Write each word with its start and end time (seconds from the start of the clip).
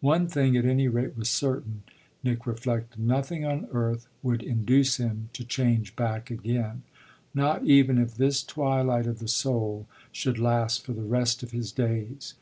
One 0.00 0.28
thing 0.28 0.56
at 0.56 0.64
any 0.64 0.88
rate 0.88 1.14
was 1.14 1.28
certain, 1.28 1.82
Nick 2.24 2.46
reflected: 2.46 2.98
nothing 3.00 3.44
on 3.44 3.68
earth 3.70 4.08
would 4.22 4.42
induce 4.42 4.96
him 4.96 5.28
to 5.34 5.44
change 5.44 5.94
back 5.94 6.30
again 6.30 6.84
not 7.34 7.66
even 7.66 7.98
if 7.98 8.14
this 8.14 8.42
twilight 8.42 9.06
of 9.06 9.18
the 9.18 9.28
soul 9.28 9.86
should 10.10 10.38
last 10.38 10.86
for 10.86 10.94
the 10.94 11.02
rest 11.02 11.42
of 11.42 11.50
his 11.50 11.70
days. 11.70 12.32